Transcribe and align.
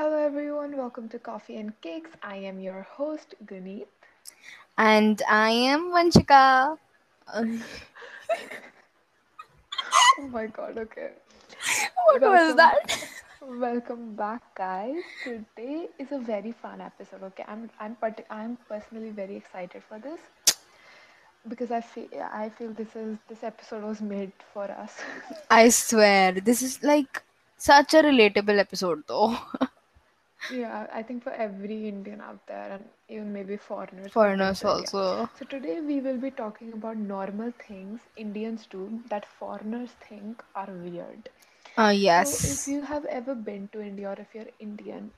Hello 0.00 0.16
everyone, 0.16 0.78
welcome 0.78 1.10
to 1.10 1.18
Coffee 1.18 1.58
and 1.58 1.78
Cakes. 1.82 2.08
I 2.22 2.36
am 2.36 2.58
your 2.58 2.86
host 2.90 3.34
Guneet. 3.44 3.84
And 4.78 5.20
I 5.28 5.50
am 5.50 5.90
Vanshika. 5.92 6.78
Oh 10.18 10.28
my 10.28 10.46
god, 10.46 10.78
okay. 10.78 11.10
what 12.06 12.22
was 12.22 12.56
that? 12.56 12.96
welcome 13.42 14.14
back 14.14 14.42
guys. 14.54 15.02
Today 15.22 15.88
is 15.98 16.12
a 16.12 16.18
very 16.18 16.52
fun 16.52 16.80
episode, 16.80 17.22
okay? 17.24 17.44
I'm 17.46 17.68
I'm 17.78 17.94
part- 17.96 18.24
I'm 18.30 18.56
personally 18.70 19.10
very 19.10 19.36
excited 19.36 19.82
for 19.86 19.98
this 19.98 20.20
because 21.46 21.70
I 21.70 21.82
feel 21.82 22.08
I 22.32 22.48
feel 22.48 22.72
this 22.72 22.96
is 22.96 23.18
this 23.28 23.44
episode 23.44 23.84
was 23.84 24.00
made 24.00 24.32
for 24.54 24.64
us. 24.64 24.96
I 25.50 25.68
swear, 25.68 26.32
this 26.32 26.62
is 26.62 26.82
like 26.82 27.22
such 27.58 27.92
a 27.92 28.02
relatable 28.02 28.58
episode, 28.58 29.04
though. 29.06 29.36
Yeah, 30.48 30.86
I 30.92 31.02
think 31.02 31.22
for 31.22 31.30
every 31.32 31.88
Indian 31.88 32.20
out 32.20 32.46
there 32.46 32.72
and 32.72 32.84
even 33.08 33.32
maybe 33.32 33.56
foreigners 33.56 34.14
who 34.14 34.24
have 34.24 34.36
been 34.38 34.54
Foreigners 34.54 34.64
also. 34.64 35.28
So 35.34 35.44
today 35.44 35.80
we 35.80 36.00
will 36.00 36.18
be 36.18 36.30
talking 36.30 36.72
about 36.72 36.96
normal 36.96 37.52
things 37.52 38.00
Indians 38.16 38.66
do 38.66 39.00
that 39.08 39.24
foreigners 39.26 39.92
think 40.08 40.42
are 40.54 40.70
weird. 40.70 41.28
Uh, 41.76 41.92
So 42.14 42.38
if 42.42 42.66
you 42.66 42.82
have 42.82 43.04
ever 43.06 43.34
been 43.34 43.68
to 43.68 43.80
India 43.80 44.08
or 44.10 44.16
if 44.18 44.34
you're 44.34 44.50
Indian, 44.58 45.12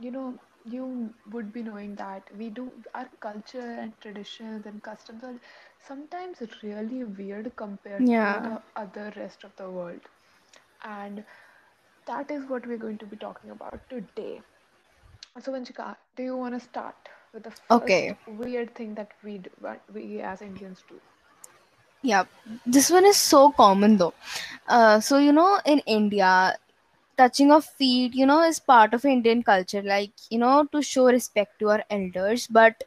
you 0.00 0.10
know, 0.10 0.38
you 0.64 1.14
would 1.30 1.52
be 1.52 1.62
knowing 1.62 1.94
that 1.96 2.30
we 2.36 2.48
do 2.50 2.70
our 2.94 3.08
culture 3.20 3.70
and 3.82 3.98
traditions 4.00 4.66
and 4.66 4.82
customs 4.82 5.22
are 5.24 5.38
sometimes 5.80 6.42
really 6.62 7.04
weird 7.04 7.54
compared 7.56 8.08
to 8.20 8.40
the 8.40 8.60
other 8.76 9.12
rest 9.16 9.44
of 9.44 9.54
the 9.56 9.70
world. 9.70 10.00
And 10.84 11.24
that 12.06 12.30
is 12.30 12.44
what 12.48 12.66
we're 12.66 12.78
going 12.78 12.98
to 12.98 13.06
be 13.06 13.16
talking 13.16 13.50
about 13.50 13.88
today. 13.88 14.40
So, 15.40 15.52
Vanshika, 15.52 15.96
do 16.16 16.22
you 16.22 16.36
want 16.36 16.54
to 16.54 16.60
start 16.60 17.08
with 17.32 17.42
the 17.44 17.50
first 17.50 18.10
Okay. 18.10 18.16
weird 18.26 18.74
thing 18.74 18.94
that 18.94 19.12
we 19.22 19.38
do, 19.38 19.50
what 19.58 19.82
we 19.92 20.20
as 20.20 20.40
Indians 20.42 20.82
do? 20.88 21.00
Yeah. 22.02 22.24
This 22.66 22.90
one 22.90 23.04
is 23.06 23.16
so 23.16 23.50
common, 23.52 23.96
though. 23.96 24.14
Uh, 24.68 25.00
so, 25.00 25.18
you 25.18 25.32
know, 25.32 25.58
in 25.64 25.80
India, 25.86 26.56
touching 27.16 27.52
of 27.52 27.64
feet, 27.64 28.14
you 28.14 28.26
know, 28.26 28.42
is 28.42 28.60
part 28.60 28.94
of 28.94 29.04
Indian 29.04 29.42
culture, 29.42 29.82
like, 29.82 30.12
you 30.30 30.38
know, 30.38 30.64
to 30.72 30.82
show 30.82 31.06
respect 31.06 31.58
to 31.60 31.70
our 31.70 31.84
elders. 31.90 32.46
But 32.46 32.84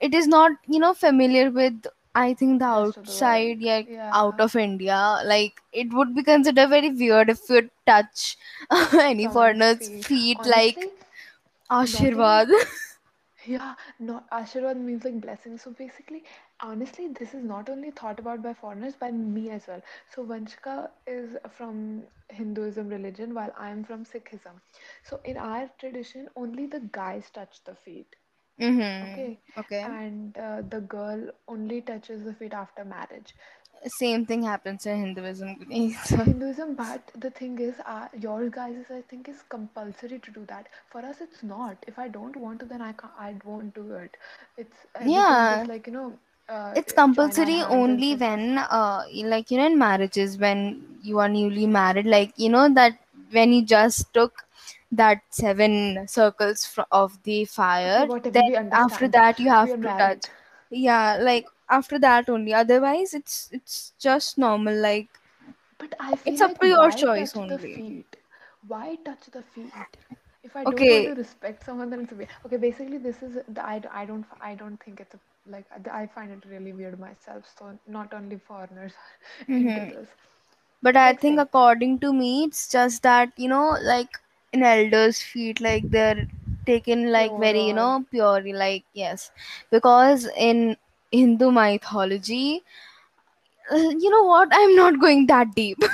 it 0.00 0.14
is 0.14 0.26
not 0.28 0.52
you 0.68 0.78
know 0.78 0.92
familiar 0.94 1.50
with 1.50 1.86
i 2.14 2.34
think 2.34 2.58
the 2.60 2.64
Rest 2.72 2.96
of 2.96 3.06
the 3.06 3.14
world. 3.14 3.44
outside 3.44 3.60
like 3.62 3.88
out 4.12 4.34
of 4.40 4.54
india 4.56 5.20
like 5.24 5.60
it 5.72 5.92
would 5.92 6.14
be 6.14 6.22
considered 6.22 6.68
very 6.68 6.90
weird 6.90 7.30
if 7.30 7.40
you 7.48 7.70
touch 7.86 8.36
any 9.00 9.28
someone's 9.28 9.28
foreigner's 9.28 9.78
feet. 9.78 10.06
feet 10.08 10.44
like 10.44 10.88
Honestly, 11.70 11.86
not 11.86 12.14
even, 12.16 12.42
ashirwad 12.42 12.48
yeah, 13.46 13.74
not 13.98 14.28
Ashirwad 14.30 14.76
means 14.76 15.04
like 15.04 15.20
blessing. 15.20 15.56
So 15.58 15.70
basically, 15.70 16.24
honestly, 16.60 17.08
this 17.08 17.34
is 17.34 17.42
not 17.44 17.68
only 17.68 17.90
thought 17.90 18.18
about 18.18 18.42
by 18.42 18.54
foreigners, 18.54 18.94
by 18.96 19.10
me 19.10 19.50
as 19.50 19.66
well. 19.66 19.82
So 20.08 20.24
Vanshika 20.24 20.90
is 21.06 21.36
from 21.50 22.02
Hinduism 22.30 22.88
religion, 22.88 23.34
while 23.34 23.52
I 23.58 23.70
am 23.70 23.84
from 23.84 24.04
Sikhism. 24.04 24.60
So 25.02 25.20
in 25.24 25.36
our 25.36 25.68
tradition, 25.78 26.28
only 26.36 26.66
the 26.66 26.80
guys 26.92 27.30
touch 27.30 27.64
the 27.64 27.74
feet. 27.74 28.16
mm-hmm. 28.60 29.02
Okay, 29.02 29.38
okay 29.58 29.86
and 29.86 30.36
uh, 30.38 30.62
the 30.68 30.80
girl 30.80 31.30
only 31.48 31.80
touches 31.82 32.22
the 32.24 32.34
feet 32.34 32.52
after 32.52 32.84
marriage. 32.84 33.34
Same 33.86 34.26
thing 34.26 34.42
happens 34.42 34.86
in 34.86 34.98
hinduism 35.00 35.56
Hinduism, 36.24 36.74
but 36.74 37.10
the 37.18 37.30
thing 37.30 37.58
is, 37.58 37.74
uh, 37.86 38.08
your 38.18 38.48
guys, 38.50 38.84
I 38.90 39.00
think, 39.02 39.28
is 39.28 39.42
compulsory 39.48 40.18
to 40.18 40.30
do 40.30 40.44
that. 40.46 40.68
For 40.90 41.00
us, 41.00 41.20
it's 41.20 41.42
not. 41.42 41.76
If 41.86 41.98
I 41.98 42.08
don't 42.08 42.36
want 42.36 42.60
to, 42.60 42.66
then 42.66 42.80
I 42.82 42.92
can't. 42.92 43.12
I 43.18 43.34
won't 43.44 43.74
do 43.74 43.92
it. 43.94 44.16
It's 44.56 44.86
yeah 45.00 45.64
like 45.66 45.86
you 45.86 45.92
know, 45.92 46.12
uh, 46.48 46.76
it's 46.76 46.92
compulsory 46.92 47.62
only 47.62 48.14
when 48.14 48.58
uh 48.58 49.02
like 49.24 49.50
you 49.50 49.58
know 49.58 49.66
in 49.66 49.78
marriages 49.78 50.38
when 50.38 50.60
you 51.02 51.18
are 51.18 51.28
newly 51.28 51.66
married 51.66 52.06
like 52.06 52.32
you 52.36 52.48
know 52.48 52.68
that 52.72 52.98
when 53.30 53.52
you 53.52 53.64
just 53.64 54.12
took 54.14 54.44
that 54.92 55.22
seven 55.30 56.06
circles 56.06 56.64
fr- 56.66 56.90
of 56.90 57.22
the 57.24 57.44
fire 57.44 58.06
then 58.32 58.58
after 58.72 59.08
that 59.08 59.38
you 59.38 59.48
have 59.50 59.78
to 59.80 59.88
touch 59.98 60.24
yeah 60.70 61.16
like 61.20 61.46
after 61.70 61.98
that 61.98 62.28
only 62.28 62.52
otherwise 62.54 63.14
it's 63.14 63.48
it's 63.52 63.92
just 63.98 64.38
normal 64.38 64.74
like 64.74 65.08
But 65.78 65.94
I 66.00 66.16
it's 66.24 66.40
feel 66.40 66.42
up 66.42 66.58
like 66.60 66.60
to 66.60 66.66
your 66.66 66.90
choice 66.92 67.34
only 67.36 67.58
feet? 67.58 68.16
Why 68.66 68.96
touch 69.04 69.26
the 69.26 69.42
feet? 69.42 69.96
If 70.42 70.56
I 70.56 70.64
don't 70.64 70.88
want 70.88 71.06
to 71.06 71.14
respect 71.14 71.64
someone, 71.64 71.90
then 71.90 72.00
it's 72.00 72.12
weird. 72.12 72.28
Okay, 72.46 72.56
basically, 72.56 72.98
this 72.98 73.22
is 73.22 73.38
the 73.48 73.64
I, 73.64 73.82
I 73.90 74.04
don't 74.06 74.24
I 74.40 74.54
don't 74.54 74.78
think 74.82 75.00
it's 75.00 75.14
a 75.14 75.20
like 75.46 75.66
I 75.72 76.02
I 76.02 76.06
find 76.06 76.30
it 76.32 76.44
really 76.48 76.72
weird 76.72 76.98
myself. 76.98 77.44
So 77.58 77.78
not 77.86 78.12
only 78.14 78.38
foreigners 78.38 78.94
hmm 79.46 79.84
this. 79.88 80.08
but 80.82 80.96
i 80.96 81.12
think 81.22 81.38
according 81.40 81.98
to 82.00 82.12
me 82.12 82.44
it's 82.44 82.68
just 82.74 83.02
that 83.02 83.32
you 83.36 83.48
know 83.48 83.76
like 83.92 84.18
in 84.52 84.62
elders 84.62 85.20
feet 85.22 85.60
like 85.60 85.90
they're 85.90 86.26
taken 86.66 87.10
like 87.12 87.34
pure 87.34 87.44
very 87.44 87.62
you 87.68 87.74
know 87.74 88.04
purely 88.10 88.52
like 88.52 88.84
yes 88.92 89.30
because 89.70 90.26
in 90.48 90.76
hindu 91.12 91.50
mythology 91.52 92.62
uh, 93.72 93.76
you 94.04 94.10
know 94.10 94.24
what 94.24 94.48
i'm 94.52 94.74
not 94.76 95.00
going 95.00 95.26
that 95.26 95.54
deep 95.54 95.78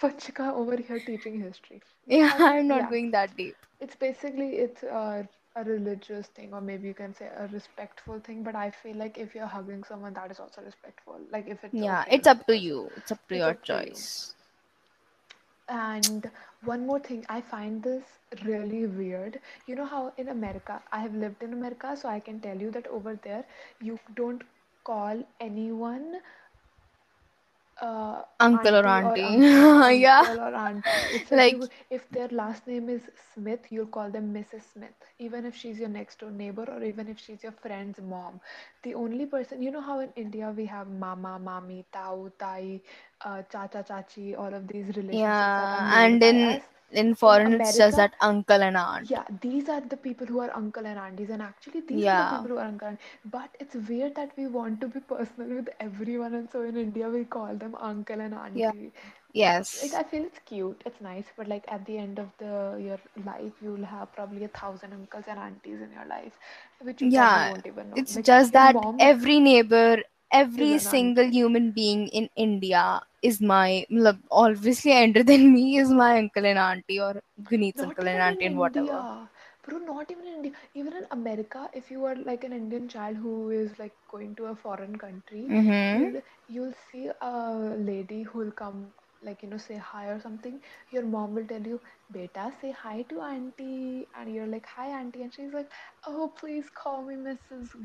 Vanshika 0.00 0.52
over 0.52 0.76
here 0.76 1.00
teaching 1.00 1.40
history. 1.40 1.82
Yeah 2.06 2.32
i'm 2.40 2.68
not 2.68 2.82
yeah. 2.82 2.90
going 2.90 3.10
that 3.12 3.36
deep 3.36 3.56
It's 3.80 3.96
basically 3.96 4.56
it's 4.56 4.82
a, 4.84 5.28
a 5.56 5.64
religious 5.64 6.28
thing, 6.28 6.54
or 6.54 6.60
maybe 6.60 6.88
you 6.88 6.94
can 6.94 7.14
say 7.14 7.28
a 7.36 7.48
respectful 7.48 8.20
thing. 8.20 8.42
But 8.44 8.54
I 8.56 8.70
feel 8.70 8.96
like 8.96 9.18
if 9.18 9.34
you're 9.34 9.46
hugging 9.46 9.84
someone, 9.84 10.14
that 10.14 10.30
is 10.30 10.40
also 10.40 10.62
respectful. 10.62 11.20
Like 11.30 11.48
if 11.48 11.64
it's 11.64 11.82
yeah 11.82 12.04
okay 12.04 12.10
it's 12.10 12.26
up 12.26 12.46
to 12.46 12.56
you 12.58 12.90
it's 12.96 13.12
up 13.12 13.20
to 13.28 13.36
it's 13.36 13.36
your 13.36 13.54
up 13.54 13.64
to 13.68 13.76
choice 13.80 14.34
And 15.68 16.30
one 16.64 16.86
more 16.86 17.00
thing, 17.00 17.24
I 17.28 17.40
find 17.40 17.82
this 17.82 18.04
really 18.44 18.86
weird. 18.86 19.40
You 19.66 19.74
know 19.74 19.86
how 19.86 20.12
in 20.16 20.28
America, 20.28 20.80
I 20.92 21.00
have 21.00 21.14
lived 21.14 21.42
in 21.42 21.52
America, 21.52 21.96
so 21.96 22.08
I 22.08 22.20
can 22.20 22.40
tell 22.40 22.56
you 22.56 22.70
that 22.72 22.86
over 22.86 23.18
there, 23.24 23.44
you 23.80 23.98
don't 24.14 24.42
call 24.84 25.22
anyone 25.40 26.20
uh, 27.80 28.22
uncle 28.40 28.74
or 28.76 28.86
auntie 28.86 29.00
or 29.02 29.16
auntie 29.20 29.68
yeah 29.90 30.22
uncle 30.22 30.38
or 30.38 30.54
auntie. 30.54 31.06
It's 31.10 31.30
like 31.32 31.56
like 31.58 31.68
if 31.90 32.08
their 32.10 32.28
last 32.28 32.66
name 32.66 32.88
is 32.88 33.10
Smith, 33.34 33.66
you'll 33.70 33.86
call 33.86 34.10
them 34.10 34.32
Mrs. 34.32 34.62
Smith, 34.72 34.94
even 35.18 35.44
if 35.44 35.54
she's 35.54 35.78
your 35.78 35.88
next 35.88 36.18
door 36.20 36.30
neighbor 36.30 36.64
or 36.68 36.82
even 36.82 37.08
if 37.08 37.18
she's 37.18 37.42
your 37.42 37.52
friend's 37.52 38.00
mom. 38.00 38.40
The 38.82 38.94
only 38.94 39.26
person, 39.26 39.62
you 39.62 39.70
know 39.70 39.80
how 39.80 40.00
in 40.00 40.12
India 40.16 40.52
we 40.56 40.66
have 40.66 40.88
mama, 40.88 41.38
mami, 41.42 41.84
tau, 41.92 42.30
tai, 42.38 42.80
uh, 43.22 43.42
chacha, 43.42 43.82
chachi, 43.88 44.36
all 44.38 44.52
of 44.54 44.66
these 44.68 44.96
relationships 44.96 45.58
yeah 45.60 45.88
and 45.94 46.20
in 46.22 46.42
us. 46.42 46.62
In 46.92 47.14
foreign 47.14 47.58
it's 47.58 47.74
just 47.76 47.96
that 47.96 48.14
uncle 48.20 48.62
and 48.62 48.76
aunt. 48.76 49.10
Yeah, 49.10 49.24
these 49.40 49.68
are 49.68 49.80
the 49.80 49.96
people 49.96 50.26
who 50.26 50.40
are 50.40 50.50
uncle 50.54 50.86
and 50.86 50.98
aunties, 50.98 51.30
and 51.30 51.42
actually, 51.42 51.80
these 51.80 52.08
are 52.08 52.14
the 52.14 52.24
people 52.24 52.50
who 52.50 52.58
are 52.58 52.64
uncle 52.66 52.88
and 52.88 52.98
But 53.24 53.50
it's 53.60 53.74
weird 53.74 54.14
that 54.16 54.32
we 54.36 54.46
want 54.46 54.80
to 54.80 54.88
be 54.88 55.00
personal 55.00 55.56
with 55.56 55.68
everyone, 55.80 56.34
and 56.34 56.48
so 56.50 56.62
in 56.62 56.76
India, 56.76 57.08
we 57.08 57.24
call 57.24 57.54
them 57.56 57.74
uncle 57.74 58.20
and 58.20 58.34
yeah. 58.54 58.72
auntie. 58.74 58.92
Like, 59.82 59.92
yes 59.92 59.94
I 59.94 60.02
feel 60.04 60.24
it's 60.24 60.38
cute, 60.46 60.82
it's 60.86 61.00
nice, 61.00 61.26
but 61.36 61.48
like 61.48 61.64
at 61.68 61.84
the 61.86 61.98
end 61.98 62.18
of 62.18 62.28
the 62.38 62.78
your 62.86 62.98
life, 63.24 63.52
you'll 63.62 63.84
have 63.84 64.12
probably 64.12 64.44
a 64.44 64.48
thousand 64.48 64.92
uncles 64.92 65.24
and 65.28 65.38
aunties 65.38 65.80
in 65.80 65.90
your 65.92 66.06
life, 66.06 66.38
which 66.82 67.02
you 67.16 67.26
Yeah, 67.26 67.50
won't 67.50 67.66
even 67.66 67.90
know. 67.90 68.02
it's 68.02 68.14
Like, 68.14 68.26
just 68.28 68.52
that 68.52 68.76
mom 68.76 68.98
every 68.98 69.40
neighbor, 69.40 69.98
every 70.32 70.78
single 70.78 71.26
human 71.30 71.72
being 71.72 72.08
in 72.08 72.28
India 72.36 73.00
is 73.22 73.40
my, 73.40 73.86
obviously 74.30 74.92
elder 74.92 75.22
than 75.32 75.52
me 75.52 75.76
is 75.78 75.90
my 75.90 76.18
uncle 76.18 76.46
and 76.46 76.58
auntie 76.58 77.00
or 77.00 77.20
Guneet's 77.42 77.82
Not 77.82 78.02
uncle 78.02 78.08
and 78.08 78.20
auntie 78.20 78.46
and 78.46 78.58
whatever. 78.58 79.04
India. 79.04 79.30
Bro, 79.62 79.78
not 79.78 80.10
even 80.10 80.26
in 80.26 80.34
India. 80.34 80.52
Even 80.74 80.94
in 80.94 81.06
America, 81.10 81.68
if 81.74 81.90
you 81.90 82.04
are 82.04 82.16
like 82.16 82.44
an 82.44 82.52
Indian 82.52 82.88
child 82.88 83.16
who 83.16 83.50
is 83.50 83.78
like 83.78 83.94
going 84.08 84.34
to 84.36 84.46
a 84.46 84.54
foreign 84.56 84.96
country, 84.96 85.50
Mm-hmm. 85.50 85.92
you'll 85.92 86.20
you'll 86.46 86.72
see 86.90 87.10
a 87.20 87.52
lady 87.90 88.22
who 88.22 88.38
will 88.38 88.52
come 88.52 88.92
like 89.22 89.42
you 89.42 89.48
know 89.48 89.58
say 89.58 89.76
hi 89.76 90.06
or 90.08 90.20
something. 90.20 90.60
Your 90.90 91.04
mom 91.04 91.34
will 91.34 91.46
tell 91.46 91.62
you, 91.72 91.80
"Beta, 92.10 92.52
say 92.60 92.70
hi 92.72 93.02
to 93.10 93.20
auntie," 93.20 94.08
and 94.14 94.32
you're 94.34 94.46
like, 94.56 94.66
"Hi, 94.76 94.88
auntie," 95.00 95.22
and 95.22 95.32
she's 95.34 95.52
like, 95.52 95.70
"Oh, 96.06 96.32
please 96.40 96.70
call 96.82 97.02
me 97.04 97.16
Mrs. 97.16 97.76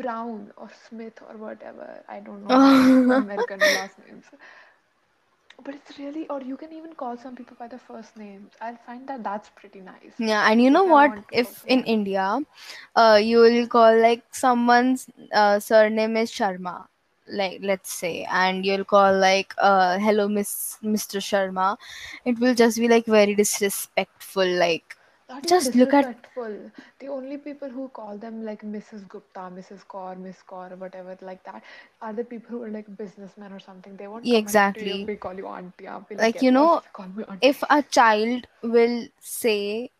Brown 0.00 0.52
or 0.56 0.68
Smith 0.88 1.22
or 1.28 1.36
whatever." 1.36 2.02
I 2.08 2.20
don't 2.20 2.44
know 2.44 2.60
American 3.22 3.72
last 3.72 3.98
names. 4.06 4.26
But 5.62 5.74
it's 5.74 5.98
really, 5.98 6.28
or 6.28 6.40
you 6.42 6.56
can 6.56 6.72
even 6.72 6.94
call 6.94 7.16
some 7.16 7.36
people 7.36 7.56
by 7.58 7.68
their 7.68 7.78
first 7.78 8.16
names. 8.16 8.52
I 8.60 8.74
find 8.76 9.08
that 9.08 9.22
that's 9.24 9.50
pretty 9.50 9.80
nice. 9.80 10.18
yeah, 10.18 10.50
and 10.50 10.62
you 10.62 10.70
know 10.70 10.84
If 10.84 10.96
what? 10.96 11.12
want 11.12 11.28
to 11.28 11.36
call 11.36 11.54
If 11.54 11.64
in 11.66 11.82
someone. 11.82 11.84
India, 11.84 12.40
uh, 12.96 13.18
you 13.22 13.38
will 13.38 13.66
call 13.68 13.98
like 14.00 14.22
someone's 14.32 15.08
uh, 15.32 15.58
surname 15.60 16.16
is 16.24 16.30
Sharma. 16.40 16.76
like 17.38 17.60
let's 17.68 17.92
say 18.00 18.10
and 18.40 18.66
you'll 18.66 18.84
call 18.90 19.16
like 19.22 19.52
uh 19.68 19.98
hello 20.04 20.24
miss 20.36 20.50
mr 20.94 21.20
sharma 21.26 21.66
it 22.32 22.40
will 22.44 22.56
just 22.60 22.80
be 22.82 22.88
like 22.92 23.08
very 23.14 23.34
disrespectful 23.40 24.50
like 24.62 24.97
Just 25.46 25.74
look 25.74 25.92
at 25.94 26.06
disrespectful. 26.06 26.70
The 27.00 27.08
only 27.08 27.36
people 27.38 27.68
who 27.68 27.88
call 27.88 28.16
them 28.16 28.44
like 28.44 28.62
Mrs. 28.62 29.06
Gupta, 29.08 29.40
Mrs. 29.58 29.84
Kaur, 29.86 30.16
Miss 30.18 30.42
Kaur, 30.48 30.76
whatever 30.78 31.16
like 31.20 31.42
that, 31.44 31.62
are 32.00 32.12
the 32.12 32.24
people 32.24 32.50
who 32.50 32.62
are 32.62 32.70
like 32.70 32.96
businessmen 32.96 33.52
or 33.52 33.60
something. 33.60 33.96
They 33.96 34.08
won't 34.08 34.24
yeah, 34.24 34.34
come 34.34 34.46
and 34.46 34.74
to 34.74 34.80
you 34.80 34.94
and 34.94 35.06
exactly 35.06 35.16
call 35.16 35.34
you 35.34 35.46
auntie. 35.46 35.86
I'll 35.86 36.00
be 36.08 36.16
like, 36.16 36.36
yeah, 36.36 36.42
you 36.42 36.50
know 36.52 36.82
call 36.92 37.06
me 37.08 37.24
auntie. 37.28 37.40
if 37.48 37.62
a 37.70 37.82
child 37.82 38.46
will 38.62 39.06
say 39.20 39.90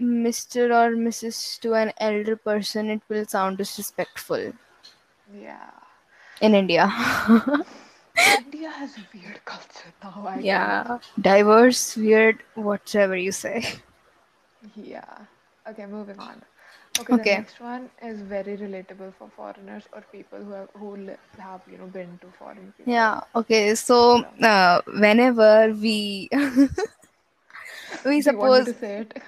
mr 0.00 0.64
or 0.80 0.96
mrs 0.96 1.58
to 1.60 1.74
an 1.74 1.92
elder 1.98 2.36
person 2.36 2.90
it 2.90 3.02
will 3.08 3.24
sound 3.26 3.58
disrespectful 3.58 4.52
Yeah. 5.32 5.70
in 6.40 6.54
india 6.54 6.84
India 8.36 8.70
has 8.70 8.96
a 8.98 9.04
weird 9.14 9.44
culture 9.44 9.92
now, 10.02 10.24
I 10.26 10.38
yeah 10.40 10.98
diverse 11.20 11.96
weird 11.96 12.42
whatever 12.54 13.16
you 13.16 13.32
say 13.32 13.64
Yeah. 14.74 15.26
Okay, 15.68 15.86
moving 15.86 16.18
on. 16.18 16.42
Okay, 16.98 17.14
the 17.14 17.24
next 17.24 17.60
one 17.60 17.90
is 18.02 18.20
very 18.20 18.56
relatable 18.56 19.12
for 19.14 19.28
foreigners 19.28 19.88
or 19.92 20.02
people 20.12 20.42
who 20.44 20.50
have 20.52 20.68
who 20.74 20.96
li 20.96 21.16
have, 21.38 21.62
you 21.66 21.78
know, 21.78 21.86
been 21.86 22.18
to 22.22 22.30
foreign 22.38 22.72
people. 22.78 22.84
Yeah, 22.84 23.20
okay. 23.34 23.74
So, 23.74 24.24
uh, 24.42 24.80
whenever 24.86 25.72
we 25.72 26.28
we 28.04 28.20
do 28.22 28.30
you 28.30 28.38
want 28.38 28.54
me 28.54 28.62
to 28.62 28.72
suppose 28.72 28.74
say 28.74 28.98
it? 29.00 29.22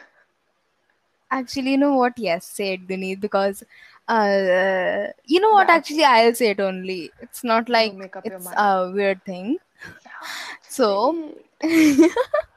actually, 1.30 1.72
you 1.72 1.78
know 1.78 1.94
what? 1.94 2.18
Yes, 2.18 2.46
say 2.46 2.74
it, 2.74 2.86
Guneet, 2.86 3.20
because 3.20 3.62
uh, 4.08 5.08
you 5.24 5.40
know 5.40 5.50
what? 5.52 5.70
Yeah, 5.70 5.70
Actually, 5.70 6.04
I'll 6.04 6.34
say 6.34 6.50
it 6.50 6.60
only. 6.60 7.12
It's 7.20 7.44
not 7.44 7.68
like 7.68 7.94
make 7.94 8.16
up 8.16 8.28
your 8.28 8.38
it's 8.38 8.40
mind. 8.40 8.56
a 8.56 8.90
weird 8.92 9.24
thing. 9.24 9.58
Yeah, 10.04 10.28
So. 10.68 11.34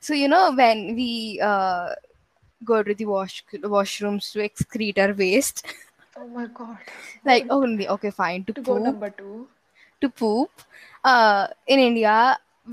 so 0.00 0.14
you 0.14 0.28
know 0.28 0.52
when 0.54 0.94
we 0.94 1.40
uh, 1.42 1.90
go 2.64 2.82
to 2.82 2.94
the 2.94 3.04
wash 3.04 3.44
washrooms 3.62 4.32
to 4.32 4.40
excrete 4.48 4.98
our 4.98 5.12
waste, 5.14 5.66
Oh 6.16 6.26
my 6.26 6.46
God. 6.46 6.78
like 7.24 7.46
only 7.50 7.88
okay, 7.88 8.10
fine 8.10 8.44
to 8.44 8.52
To 8.54 8.62
go 8.62 8.78
number 8.78 9.10
two. 9.10 9.48
to 10.00 10.08
poop 10.20 10.50
uh 11.04 11.46
in 11.74 11.78
india 11.80 12.14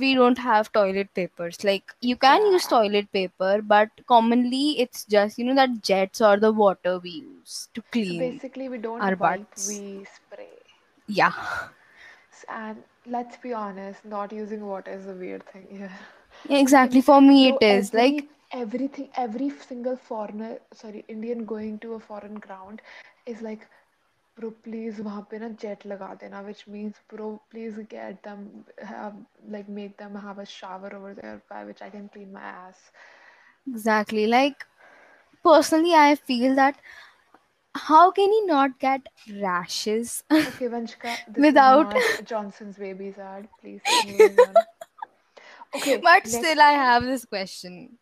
we 0.03 0.09
don't 0.19 0.39
have 0.45 0.71
toilet 0.77 1.09
papers 1.19 1.63
like 1.69 1.93
you 2.09 2.15
can 2.25 2.45
use 2.53 2.65
toilet 2.67 3.11
paper 3.17 3.53
but 3.73 3.89
commonly 4.13 4.65
it's 4.85 5.05
just 5.15 5.37
you 5.37 5.45
know 5.45 5.55
that 5.61 5.81
jets 5.91 6.21
or 6.21 6.35
the 6.45 6.51
water 6.63 6.97
we 6.99 7.11
use 7.25 7.67
to 7.73 7.81
So 8.01 8.13
clean 8.13 8.13
basically, 8.13 8.69
we 8.69 8.77
our 8.99 9.15
don't 9.15 9.17
wipe, 9.17 9.55
butts 9.55 9.67
we 9.67 10.05
spray. 10.05 10.61
yeah 11.07 11.33
And 12.47 12.83
let's 13.05 13.37
be 13.37 13.53
honest, 13.53 14.05
not 14.05 14.31
using 14.31 14.65
water 14.65 14.91
is 14.91 15.07
a 15.07 15.13
weird 15.13 15.45
thing 15.45 15.67
here 15.69 15.91
exactly. 16.49 17.01
For 17.01 17.21
me 17.21 17.49
so 17.49 17.57
it 17.61 17.65
is. 17.65 17.93
every, 17.93 17.99
like 17.99 18.27
everything 18.51 19.09
every 19.17 19.49
single 19.49 19.95
foreigner 19.95 20.57
sorry 20.73 21.03
indian 21.07 21.45
going 21.45 21.79
to 21.79 21.93
a 21.93 21.99
foreign 21.99 22.35
ground 22.35 22.81
is 23.25 23.41
like 23.41 23.67
bro 24.37 24.51
please 24.65 24.99
wahan 25.07 25.25
pe 25.31 25.39
na 25.43 25.49
jet 25.63 25.85
laga 25.93 26.09
dena 26.23 26.43
which 26.49 26.61
means 26.75 27.01
bro 27.13 27.29
please 27.53 27.79
get 27.95 28.21
them 28.27 28.45
have 28.91 29.15
like 29.55 29.69
make 29.79 29.97
them 30.03 30.15
have 30.27 30.39
a 30.45 30.45
shower 30.53 30.93
over 30.99 31.13
there 31.21 31.41
by 31.49 31.63
which 31.71 31.81
i 31.81 31.89
can 31.89 32.09
clean 32.09 32.31
my 32.33 32.41
ass. 32.41 32.79
Exactly. 33.67 34.27
Like 34.27 34.65
personally 35.43 35.93
i 35.93 36.15
feel 36.15 36.55
that 36.55 36.75
how 37.75 38.11
can 38.11 38.31
he 38.31 38.41
not 38.45 38.79
get 38.79 39.07
rashes? 39.41 40.23
Okay 40.31 40.67
without 41.37 41.93
johnson's 42.25 42.77
babies 42.77 43.17
ad. 43.17 43.47
Please 43.61 43.81
Okay, 45.75 45.97
but 45.97 46.27
still 46.27 46.61
i 46.61 46.71
have 46.71 47.03
this 47.03 47.25
question. 47.25 47.97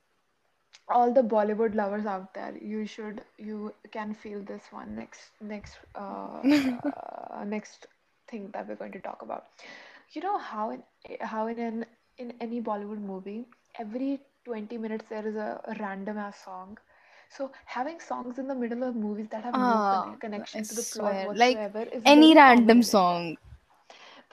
All 0.90 1.14
the 1.14 1.22
Bollywood 1.22 1.74
lovers 1.74 2.06
out 2.06 2.34
there, 2.34 2.54
you 2.62 2.86
should 2.86 3.22
you 3.38 3.74
can 3.92 4.14
feel 4.14 4.42
this 4.44 4.64
one. 4.72 4.96
Next 4.96 5.22
next 5.40 5.78
uh, 5.96 6.42
uh 6.44 7.44
next 7.46 7.88
thing 8.30 8.50
that 8.54 8.68
we're 8.68 8.76
going 8.76 8.92
to 8.92 9.00
talk 9.00 9.22
about. 9.22 9.46
You 10.14 10.22
know 10.22 10.38
how 10.38 10.72
in 10.72 10.84
how 11.22 11.48
in 11.48 11.60
an 11.60 11.86
in 12.18 12.34
any 12.42 12.62
Bollywood 12.62 13.02
movie, 13.02 13.46
every 13.80 14.20
20 14.46 14.78
minutes 14.78 15.06
there 15.10 15.26
is 15.28 15.36
a, 15.36 15.62
a 15.66 15.76
random 15.80 16.18
ass 16.18 16.44
song. 16.44 16.78
So 17.30 17.52
having 17.66 18.02
songs 18.02 18.38
in 18.38 18.48
the 18.48 18.56
middle 18.56 18.84
of 18.84 18.96
movies 18.96 19.28
that 19.32 19.46
have 19.46 19.54
no 19.54 19.80
ah 19.86 20.16
connection 20.20 20.64
to 20.64 20.76
the 20.76 20.84
plot 20.84 21.22
swear. 21.22 21.28
Like 21.36 21.56
whatsoever 21.56 21.84
is 22.00 22.04
any 22.06 22.36
random 22.36 22.84
song 22.84 23.38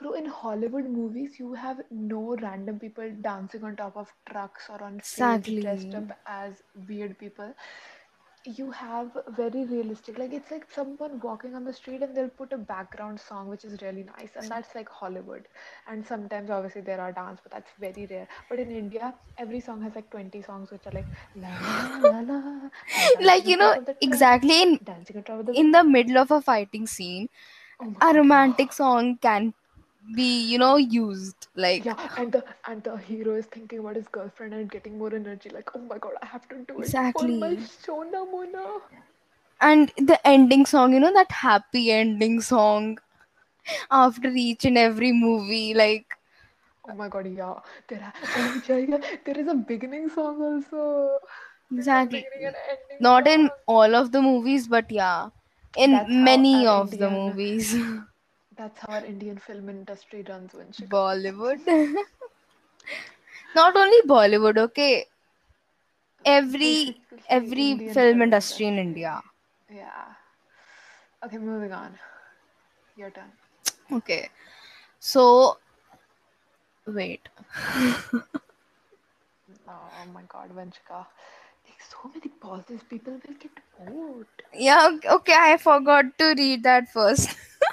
Bro, 0.01 0.13
in 0.15 0.27
Hollywood 0.27 0.87
movies, 0.87 1.39
you 1.39 1.55
have 1.55 1.81
no 1.91 2.37
random 2.37 2.79
people 2.79 3.11
dancing 3.21 3.65
on 3.65 3.77
top 3.77 3.97
of 3.97 4.13
trucks 4.31 4.69
or 4.71 4.83
on 4.83 5.01
stage 5.03 5.57
dressed 5.61 5.95
up 5.95 6.13
as 6.27 6.63
weird 6.89 7.19
people. 7.19 7.55
You 8.45 8.71
have 8.71 9.17
very 9.37 9.65
realistic, 9.65 10.17
like 10.19 10.33
it's 10.33 10.51
like 10.51 10.71
someone 10.71 11.21
walking 11.21 11.55
on 11.55 11.65
the 11.65 11.73
street 11.73 12.03
and 12.03 12.17
they'll 12.17 12.29
put 12.31 12.53
a 12.53 12.57
background 12.59 13.21
song 13.21 13.49
which 13.49 13.65
is 13.65 13.83
really 13.83 14.05
nice, 14.05 14.37
and 14.37 14.49
that's 14.49 14.75
like 14.75 14.89
Hollywood. 14.89 15.49
And 15.89 16.07
sometimes, 16.07 16.49
obviously, 16.51 16.81
there 16.83 17.01
are 17.01 17.13
dance, 17.13 17.41
but 17.43 17.53
that's 17.53 17.71
very 17.79 18.07
rare. 18.07 18.29
But 18.49 18.61
in 18.61 18.71
India, 18.71 19.15
every 19.37 19.61
song 19.61 19.83
has 19.83 19.95
like 19.97 20.11
20 20.11 20.41
songs 20.43 20.71
which 20.71 20.87
are 20.87 20.93
like 20.93 21.07
la 21.35 21.51
la 22.09 22.21
la 22.21 22.71
Like, 23.21 23.47
you 23.47 23.57
know, 23.57 23.73
top 23.73 23.79
of 23.79 23.87
the 23.87 23.95
truck, 23.95 24.03
exactly 24.03 24.63
in 24.63 24.81
dancing 24.85 25.17
on 25.19 25.23
top 25.25 25.41
of 25.41 25.47
the 25.47 25.53
in 25.55 25.73
the 25.73 25.85
middle 25.85 26.19
of 26.19 26.31
a 26.31 26.41
fighting 26.41 26.87
scene, 26.87 27.29
Oh 27.81 27.95
a 28.01 28.13
God, 28.13 28.17
romantic 28.17 28.73
song 28.73 29.19
can 29.19 29.55
be, 30.15 30.43
you 30.47 30.59
know, 30.59 30.77
used. 30.77 31.49
Like 31.55 31.85
Yeah, 31.85 31.97
and 32.17 32.33
the 32.33 32.45
and 32.67 32.83
the 32.83 32.97
hero 32.97 33.35
is 33.35 33.47
thinking 33.47 33.81
about 33.81 33.97
his 33.97 34.09
girlfriend 34.09 34.55
and 34.55 34.71
getting 34.71 34.99
more 34.99 35.15
energy. 35.15 35.51
Like, 35.51 35.71
oh 35.75 35.81
my 35.81 35.99
God, 35.99 36.13
I 36.23 36.27
have 36.27 36.49
to 36.49 36.57
do 36.57 36.81
it 36.83 36.95
for 37.13 37.27
my 37.29 37.55
exactly. 37.55 37.59
Shona 37.85 38.31
Mona. 38.31 38.81
And 39.61 39.93
the 39.97 40.19
ending 40.27 40.67
song, 40.67 40.93
you 40.95 41.01
know, 41.01 41.13
that 41.13 41.31
happy 41.33 41.91
ending 41.91 42.41
song 42.41 42.99
after 43.91 44.29
each 44.29 44.65
and 44.65 44.79
every 44.79 45.13
movie, 45.13 45.75
like 45.75 46.15
Oh 46.89 46.95
my 46.95 47.09
God, 47.09 47.27
yeah. 47.27 47.55
There, 47.89 48.01
ha- 48.01 48.13
oh. 48.37 49.01
There 49.25 49.39
is 49.39 49.49
a 49.49 49.55
beginning 49.55 50.09
song 50.09 50.43
also. 50.43 51.19
Exactly 51.77 52.27
beginning 52.31 52.47
and 52.47 52.57
ending 52.71 52.99
not 53.01 53.27
in 53.29 53.51
all 53.67 53.95
of 53.95 54.11
the 54.13 54.23
movies, 54.23 54.67
but 54.69 54.91
yeah, 54.91 55.29
in 55.77 55.93
That's 55.93 56.11
many 56.11 56.67
of 56.67 56.91
the 56.91 57.11
movies. 57.11 57.77
that's 58.59 58.81
how 58.81 58.95
our 58.95 59.05
Indian 59.05 59.39
film 59.39 59.69
industry 59.69 60.25
runs, 60.29 60.53
Vanshika. 60.53 60.89
Bollywood. 60.89 61.61
Not 63.55 63.77
only 63.77 64.01
Bollywood, 64.07 64.59
okay. 64.59 65.07
Every 66.25 66.97
every 67.29 67.71
Indian 67.73 67.95
film 67.95 68.23
industry 68.23 68.67
in. 68.67 68.79
India. 68.79 69.23
Yeah. 69.75 70.05
Okay, 71.25 71.39
moving 71.39 71.73
on. 71.73 71.95
Your 72.97 73.11
turn. 73.11 73.31
Okay. 73.93 74.29
So 75.01 75.59
wait. 76.87 77.29
Oh 79.71 80.05
my 80.13 80.23
God, 80.29 80.51
Vanshika. 80.57 81.07
So 81.91 82.11
many 82.13 82.29
pauses, 82.41 82.81
people 82.89 83.13
will 83.15 83.35
get 83.35 83.51
bored. 83.79 84.27
Yeah, 84.55 84.89
ok- 84.93 85.09
okay, 85.17 85.35
I 85.37 85.57
forgot 85.59 86.07
to 86.19 86.35
read 86.37 86.63
that 86.65 86.91
first. 86.91 87.37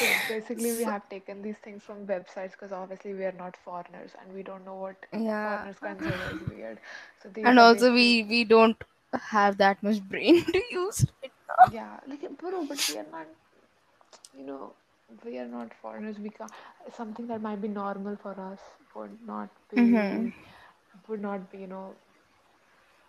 Sorry. 0.00 0.14
So 0.14 0.24
basically, 0.26 0.72
we 0.72 0.84
have 0.84 1.08
taken 1.08 1.42
these 1.42 1.58
things 1.58 1.82
from 1.84 2.06
websites 2.06 2.52
because 2.52 2.72
obviously 2.72 3.14
we 3.14 3.24
are 3.24 3.32
not 3.32 3.56
foreigners 3.56 4.12
and 4.20 4.34
we 4.34 4.42
don't 4.42 4.64
know 4.66 4.74
what 4.76 5.06
yeah. 5.12 5.68
foreigners 5.70 5.78
consider 5.80 6.22
as 6.22 6.40
weird. 6.48 6.78
So 7.22 7.28
these 7.30 7.56
And 7.58 7.58
also 7.58 7.92
we 7.92 8.24
we 8.24 8.44
don't 8.44 8.82
have 9.14 9.58
that 9.58 9.82
much 9.82 10.02
brain 10.02 10.44
to 10.52 10.62
use 10.70 11.06
right 11.22 11.32
now. 11.48 11.66
yeah, 11.70 12.00
like 12.08 12.22
bro, 12.38 12.64
but 12.64 12.78
we 12.88 12.98
are 12.98 13.06
not, 13.10 13.26
you 14.36 14.44
know, 14.44 14.74
we 15.24 15.38
are 15.38 15.46
not 15.46 15.72
foreigners. 15.82 16.18
We 16.18 16.30
can 16.30 16.48
something 16.96 17.26
that 17.28 17.42
might 17.42 17.60
be 17.60 17.68
normal 17.68 18.16
for 18.16 18.32
us 18.40 18.60
would 18.94 19.18
not 19.26 19.50
Mm-hmm. 19.76 20.28
would 21.08 21.20
not 21.20 21.50
be, 21.50 21.58
you 21.58 21.66
know, 21.68 21.94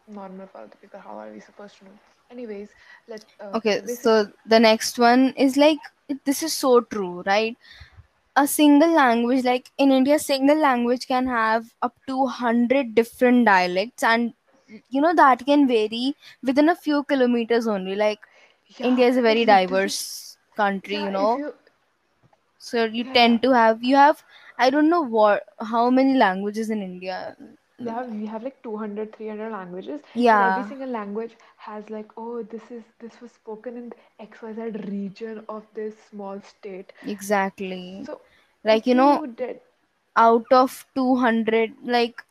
normal 0.07 0.47
for 0.47 0.59
other 0.59 0.75
people. 0.81 0.99
How 0.99 1.17
are 1.19 1.31
we 1.31 1.39
supposed 1.39 1.77
to 1.79 1.85
know? 1.85 1.99
Anyways, 2.31 2.69
let 3.07 3.25
uh, 3.39 3.55
Okay, 3.55 3.85
so 3.87 4.31
the 4.45 4.59
next 4.59 4.97
one 4.99 5.33
is 5.37 5.57
like 5.57 5.79
this 6.25 6.43
is 6.43 6.53
so 6.53 6.81
true, 6.81 7.23
right? 7.25 7.57
a 8.37 8.47
single 8.47 8.91
language 8.97 9.43
like 9.45 9.69
in 9.83 9.91
india 9.91 10.17
single 10.19 10.57
language 10.65 11.05
can 11.07 11.27
have 11.27 11.65
up 11.87 11.95
to 12.07 12.17
100 12.17 12.95
different 12.95 13.45
dialects 13.45 14.03
and 14.03 14.33
you 14.89 15.01
know 15.01 15.13
that 15.13 15.45
can 15.45 15.67
vary 15.67 16.15
within 16.43 16.69
a 16.69 16.75
few 16.75 17.03
kilometers 17.03 17.67
only 17.67 17.95
like 17.95 18.19
yeah, 18.79 18.87
india 18.91 19.07
is 19.07 19.17
a 19.17 19.21
very 19.29 19.45
diverse 19.45 20.37
country 20.55 20.97
you 20.97 21.09
yeah. 21.09 21.17
If 21.17 21.19
know 21.19 21.33
you, 21.35 21.53
so 22.57 22.85
you 22.85 23.03
yeah. 23.03 23.13
tend 23.17 23.41
to 23.43 23.51
have 23.53 23.83
you 23.83 23.95
have 23.95 24.23
i 24.57 24.69
don't 24.69 24.89
know 24.89 25.01
what 25.17 25.43
how 25.71 25.89
many 25.89 26.13
languages 26.17 26.69
in 26.69 26.81
india 26.81 27.35
they 27.85 27.91
have 27.91 28.09
we 28.11 28.25
have 28.25 28.43
like 28.43 28.61
200 28.63 29.15
300 29.15 29.51
languages 29.51 30.01
yeah 30.13 30.49
every 30.49 30.63
single 30.63 30.89
language 30.89 31.35
has 31.57 31.89
like 31.89 32.11
oh 32.17 32.43
this 32.43 32.71
is 32.71 32.83
this 32.99 33.19
was 33.21 33.31
spoken 33.31 33.77
in 33.81 33.91
xyz 34.27 34.79
region 34.89 35.43
of 35.49 35.63
this 35.73 35.95
small 36.09 36.41
state 36.41 36.93
exactly. 37.05 38.03
so 38.05 38.21
Like, 38.63 38.85
you 38.85 38.95
know, 38.95 39.25
did 39.25 39.59
out 40.15 40.45
of 40.51 40.85
200, 40.95 41.73
like 41.83 42.23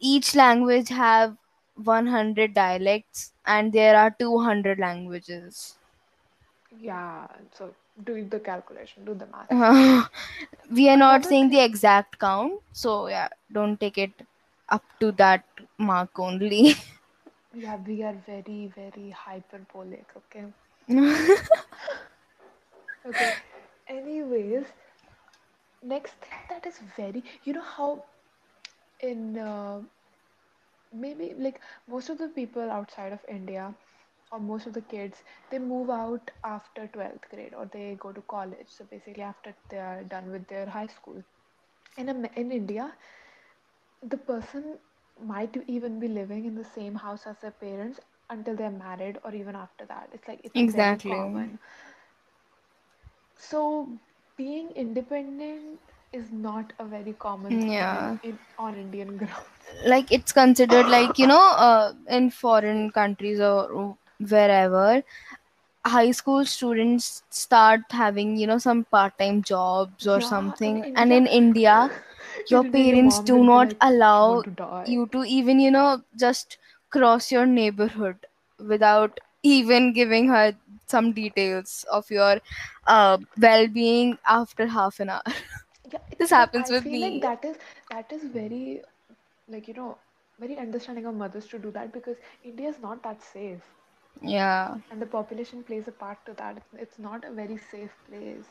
each 0.00 0.34
language 0.34 0.88
have 0.88 1.36
100 1.76 2.54
dialects 2.54 3.32
and 3.46 3.72
there 3.72 3.96
are 3.96 4.10
200 4.10 4.78
languages. 4.78 5.76
yeah 6.80 7.26
so 7.56 7.70
do 8.04 8.24
the 8.24 8.38
calculation 8.40 9.04
do 9.04 9.14
the 9.14 9.26
math. 9.26 9.50
we 10.70 10.88
are 10.88 10.96
not 10.96 11.24
saying 11.24 11.50
the 11.50 11.60
exact 11.60 12.18
count, 12.18 12.60
so 12.72 13.08
yeah, 13.08 13.28
don't 13.52 13.78
take 13.80 13.98
it 13.98 14.12
up 14.70 14.84
to 15.00 15.12
that 15.12 15.44
mark 15.78 16.18
only. 16.18 16.74
yeah 17.52 17.76
we 17.86 18.02
are 18.02 18.16
very 18.26 18.70
very 18.74 19.10
hyperbolic 19.10 20.06
okay? 20.16 20.46
Okay. 23.04 23.34
Anyways 23.88 24.66
next 25.82 26.14
thing 26.20 26.38
that 26.48 26.66
is 26.66 26.78
very 26.96 27.22
you 27.44 27.52
know 27.52 27.62
how 27.62 28.04
in 29.00 29.38
uh, 29.38 29.80
maybe 30.92 31.34
like 31.38 31.60
most 31.88 32.08
of 32.10 32.18
the 32.18 32.28
people 32.28 32.70
outside 32.70 33.12
of 33.12 33.20
India 33.28 33.74
or 34.32 34.40
most 34.40 34.66
of 34.66 34.72
the 34.74 34.82
kids 34.82 35.22
they 35.50 35.58
move 35.58 35.90
out 35.90 36.30
after 36.44 36.86
12th 36.88 37.28
grade 37.30 37.54
or 37.54 37.66
they 37.72 37.96
go 38.00 38.12
to 38.12 38.22
college. 38.22 38.68
So 38.68 38.84
basically 38.90 39.22
after 39.22 39.54
they 39.70 39.78
are 39.78 40.02
done 40.04 40.30
with 40.30 40.46
their 40.48 40.66
high 40.66 40.86
school. 40.86 41.22
In 41.96 42.08
in 42.36 42.52
India 42.52 42.92
the 44.02 44.16
person 44.16 44.78
might 45.20 45.56
even 45.66 45.98
be 46.00 46.08
living 46.08 46.44
in 46.46 46.54
the 46.54 46.64
same 46.64 46.94
house 46.94 47.26
as 47.26 47.38
their 47.40 47.50
parents 47.50 48.00
until 48.30 48.56
they're 48.56 48.70
married 48.70 49.18
or 49.24 49.34
even 49.34 49.54
after 49.56 49.84
that 49.86 50.08
it's 50.12 50.28
like 50.28 50.40
it's 50.44 50.54
exactly. 50.54 51.06
common 51.06 51.58
so 53.36 53.98
being 54.36 54.70
independent 54.72 55.80
is 56.12 56.30
not 56.32 56.72
a 56.78 56.84
very 56.84 57.12
common 57.12 57.58
thing 57.58 57.78
Yeah. 57.78 58.18
in 58.22 58.38
on 58.58 58.76
Indian 58.76 59.16
grounds 59.22 59.76
Like 59.86 60.10
it's 60.12 60.32
considered 60.32 60.88
like, 60.88 61.18
you 61.18 61.26
know, 61.26 61.40
uh, 61.56 61.92
in 62.08 62.30
foreign 62.30 62.90
countries 62.90 63.40
or 63.40 63.96
wherever, 64.18 65.02
high 65.86 66.10
school 66.10 66.44
students 66.44 67.22
start 67.30 67.80
having, 67.90 68.36
you 68.36 68.46
know, 68.46 68.58
some 68.58 68.84
part-time 68.84 69.42
jobs 69.42 70.06
or 70.06 70.20
Yeah, 70.20 70.54
in 70.64 70.76
something. 70.76 70.86
And 70.94 71.12
in 71.12 71.26
India, 71.26 71.90
in 72.24 72.24
your 72.48 72.64
India, 72.64 72.64
your 72.64 72.64
parents 72.64 73.20
do 73.20 73.42
not 73.44 73.74
like, 73.74 73.80
allow 73.80 74.44
to 74.44 74.54
you 74.84 75.06
to 75.12 75.22
even 75.24 75.58
you 75.60 75.70
know 75.70 76.02
just 76.16 76.58
cross 76.90 77.30
your 77.30 77.46
neighborhood 77.46 78.26
without 78.58 79.18
even 79.42 79.92
giving 79.92 80.28
her 80.28 80.54
some 80.86 81.12
details 81.12 81.84
of 81.90 82.10
your 82.10 82.40
uh, 82.86 83.18
well-being 83.40 84.18
after 84.26 84.66
half 84.66 85.00
an 85.00 85.10
hour. 85.10 85.22
Yeah, 85.92 86.00
this 86.18 86.30
happens 86.30 86.68
I 86.68 86.70
with 86.70 86.84
feel 86.84 87.00
like 87.00 87.20
that 87.20 87.44
is 87.44 87.56
that 87.90 88.12
is 88.12 88.24
very 88.24 88.82
like 89.48 89.68
you 89.68 89.74
know 89.74 89.96
very 90.38 90.56
understanding 90.58 91.06
of 91.06 91.14
mothers 91.14 91.46
to 91.48 91.58
do 91.58 91.70
that 91.72 91.92
because 91.92 92.16
India 92.44 92.68
is 92.68 92.80
not 92.80 93.02
that 93.02 93.22
safe, 93.22 93.62
yeah. 94.22 94.76
And 94.90 95.00
the 95.00 95.06
population 95.06 95.62
plays 95.62 95.88
a 95.88 95.92
part 95.92 96.18
to 96.26 96.34
that. 96.34 96.62
It's, 96.74 96.98
not 96.98 97.24
a 97.24 97.30
very 97.30 97.56
safe 97.56 97.92
place, 98.08 98.46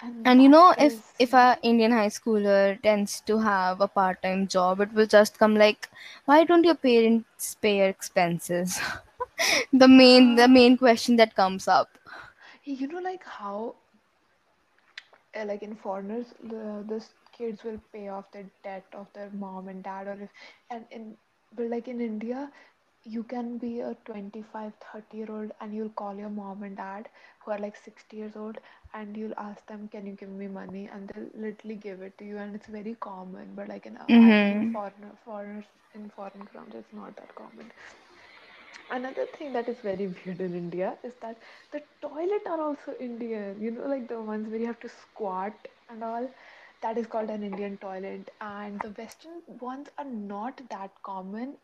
and 0.00 0.26
and 0.26 0.42
you 0.42 0.48
know 0.48 0.74
if 0.78 0.92
is 0.92 1.02
if 1.18 1.32
a 1.34 1.58
indian 1.62 1.92
high 1.92 2.08
schooler 2.08 2.80
tends 2.82 3.20
to 3.20 3.38
have 3.38 3.80
a 3.80 3.88
part-time 3.88 4.46
job 4.46 4.80
it 4.80 4.92
will 4.92 5.06
just 5.06 5.38
come 5.38 5.54
like 5.54 5.88
why 6.26 6.44
don't 6.44 6.64
your 6.64 6.74
parents 6.74 7.54
pay 7.60 7.78
your 7.78 7.88
expenses? 7.88 8.80
The 9.72 9.88
main 9.88 10.36
the 10.36 10.46
main 10.48 10.76
question 10.78 11.16
that 11.16 11.34
comes 11.34 11.66
up. 11.68 11.98
You 12.64 12.86
know, 12.88 13.00
like 13.00 13.24
how 13.24 13.74
uh, 15.38 15.44
like 15.44 15.62
in 15.62 15.74
foreigners 15.74 16.34
the 16.42 16.84
the 16.88 17.04
kids 17.36 17.64
will 17.64 17.80
pay 17.92 18.08
off 18.08 18.30
the 18.32 18.44
debt 18.62 18.84
of 18.94 19.06
their 19.14 19.30
mom 19.32 19.68
and 19.68 19.82
dad 19.82 20.06
or 20.06 20.16
if 20.20 20.30
and 20.70 20.84
in 20.90 21.16
but 21.56 21.68
like 21.68 21.88
in 21.88 22.00
India 22.00 22.50
you 23.04 23.22
can 23.22 23.58
be 23.58 23.80
a 23.80 23.94
25 24.06 24.72
30 24.92 25.16
year 25.18 25.30
old 25.30 25.52
and 25.60 25.74
you'll 25.74 25.94
call 26.00 26.14
your 26.16 26.30
mom 26.30 26.62
and 26.62 26.76
dad 26.76 27.08
who 27.40 27.50
are 27.52 27.58
like 27.58 27.76
60 27.76 28.16
years 28.16 28.36
old 28.36 28.58
and 28.94 29.16
you'll 29.16 29.38
ask 29.38 29.66
them 29.66 29.88
can 29.88 30.06
you 30.06 30.12
give 30.12 30.30
me 30.30 30.48
money 30.48 30.88
and 30.92 31.08
they'll 31.08 31.30
literally 31.46 31.76
give 31.76 32.02
it 32.02 32.16
to 32.18 32.24
you 32.24 32.38
and 32.38 32.54
it's 32.54 32.66
very 32.66 32.96
common 33.00 33.48
but 33.54 33.68
like 33.68 33.86
in 33.86 33.96
uh, 33.96 34.10
in 34.56 34.62
mm-hmm. 34.62 34.72
foreigner 34.72 35.12
foreigners 35.24 35.64
in 35.94 36.08
foreign 36.10 36.44
grounds 36.52 36.74
it's 36.74 36.92
not 36.92 37.14
that 37.16 37.34
common 37.34 37.70
Another 38.90 39.26
thing 39.26 39.52
that 39.52 39.68
is 39.68 39.78
very 39.80 40.06
weird 40.06 40.40
in 40.40 40.54
India 40.54 40.96
is 41.02 41.14
that 41.22 41.38
the 41.72 41.82
toilet 42.00 42.42
are 42.46 42.60
also 42.60 42.94
Indian. 43.00 43.60
You 43.60 43.70
know, 43.72 43.86
like 43.86 44.08
the 44.08 44.20
ones 44.20 44.48
where 44.48 44.60
you 44.60 44.66
have 44.66 44.80
to 44.80 44.88
squat 44.88 45.68
and 45.88 46.02
all. 46.04 46.28
That 46.82 46.98
is 46.98 47.06
called 47.06 47.30
an 47.30 47.42
Indian 47.42 47.76
toilet. 47.78 48.30
And 48.40 48.80
the 48.80 48.90
Western 48.90 49.42
ones 49.60 49.88
are 49.98 50.04
not 50.04 50.60
that 50.70 50.90
common 51.02 51.56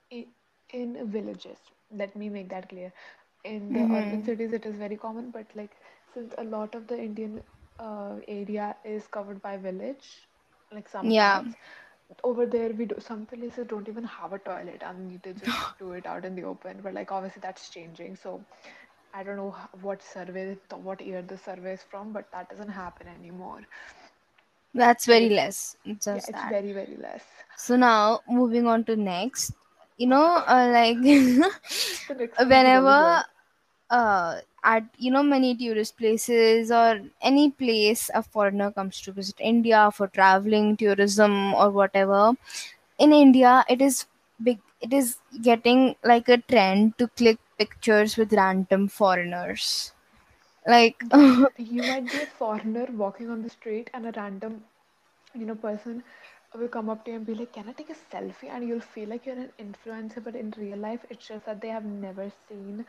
in, 0.73 1.11
villages. 1.11 1.59
Let 1.91 2.15
me 2.17 2.29
make 2.29 2.49
that 2.51 2.69
clear. 2.69 2.93
In 3.45 3.73
the 3.73 3.87
urban 3.95 4.23
Mm-hmm. 4.23 4.25
cities, 4.25 4.53
it 4.53 4.67
is 4.67 4.77
very 4.77 4.97
common, 4.97 5.31
but 5.31 5.47
like 5.55 5.77
since 6.15 6.35
a 6.39 6.45
lot 6.45 6.75
of 6.75 6.87
the 6.89 6.99
Indian 6.99 7.43
uh, 7.79 8.17
area 8.29 8.77
is 8.85 9.07
covered 9.07 9.43
by 9.43 9.57
village, 9.57 10.29
like 10.73 10.89
some 10.89 11.17
yeah 11.17 11.43
over 12.25 12.47
there 12.47 12.71
we 12.71 12.85
do 12.87 12.97
some 12.99 13.27
places 13.27 13.67
don't 13.67 13.89
even 13.89 14.05
have 14.05 14.33
a 14.33 14.39
toilet. 14.39 14.83
And 14.85 15.21
they 15.23 15.33
just 15.33 15.67
do 15.79 15.93
it 15.93 16.07
out 16.07 16.25
in 16.25 16.35
the 16.35 16.45
open 16.45 16.81
but 16.83 16.95
like 16.95 17.11
obviously 17.13 17.41
that's 17.43 17.71
changing. 17.71 18.17
So 18.17 18.45
i 19.15 19.23
don't 19.23 19.37
know 19.37 19.55
what 19.83 20.03
survey 20.03 20.57
what 20.89 21.01
year 21.01 21.23
the 21.23 21.37
survey 21.37 21.73
is 21.75 21.83
from 21.83 22.13
but 22.13 22.31
that 22.33 22.49
doesn't 22.51 22.69
happen 22.69 23.09
anymore. 23.09 23.61
That's 24.75 25.07
very 25.07 25.29
less 25.31 25.77
yeah 26.11 26.23
just 26.23 26.29
it's 26.29 26.43
that. 26.43 26.55
very 26.55 26.73
very 26.73 26.97
less. 26.97 27.25
So 27.57 27.77
now 27.77 28.21
moving 28.29 28.67
on 28.67 28.85
to 28.85 28.97
next, 28.97 29.53
you 30.01 30.07
know, 30.09 30.27
uh, 30.47 30.71
like 30.73 30.99
the 32.09 32.15
next 32.15 32.49
one 32.49 32.63
is 32.63 32.75
always 32.75 33.07
whenever 33.07 33.23
uh, 33.91 34.41
at 34.65 34.85
you 34.99 35.11
know 35.11 35.23
many 35.23 35.57
tourist 35.57 35.97
places 35.99 36.71
or 36.71 37.01
any 37.23 37.51
place 37.51 38.11
a 38.15 38.23
foreigner 38.23 38.71
comes 38.73 39.01
to 39.03 39.13
visit 39.13 39.37
India 39.41 39.91
for 39.95 40.09
traveling, 40.09 40.77
tourism 40.77 41.55
or 41.55 41.71
whatever, 41.71 42.33
in 42.99 43.13
India 43.13 43.65
it 43.69 43.81
is 43.83 44.07
big. 44.43 44.59
It 44.81 44.93
is 44.95 45.19
getting 45.43 45.97
like 46.05 46.29
a 46.29 46.39
trend 46.39 46.99
to 46.99 47.09
click 47.09 47.39
pictures 47.59 48.17
with 48.17 48.33
random 48.33 48.89
foreigners. 48.89 49.93
Like 50.67 51.05
you 51.59 51.83
might 51.85 52.11
be 52.11 52.21
a 52.23 52.27
foreigner 52.27 52.87
walking 52.93 53.31
on 53.31 53.43
the 53.43 53.51
street 53.51 53.91
and 53.95 54.07
a 54.07 54.13
random 54.17 54.65
you 55.35 55.47
know 55.47 55.55
person 55.55 56.03
will 56.59 56.69
come 56.69 56.89
up 56.89 57.05
to 57.05 57.11
you 57.11 57.17
and 57.17 57.27
be 57.27 57.35
like 57.35 57.53
can 57.53 57.69
i 57.69 57.73
take 57.73 57.91
a 57.91 57.99
selfie 58.15 58.49
and 58.51 58.67
you'll 58.69 58.81
feel 58.95 59.09
like 59.09 59.27
you're 59.27 59.37
an 59.45 59.51
influencer 59.59 60.23
but 60.23 60.35
in 60.35 60.53
real 60.59 60.79
life 60.79 61.05
it's 61.11 61.27
just 61.29 61.47
that 61.47 61.61
they 61.61 61.69
have 61.69 61.85
never 61.85 62.31
seen 62.49 62.85